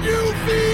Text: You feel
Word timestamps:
You 0.00 0.32
feel 0.46 0.67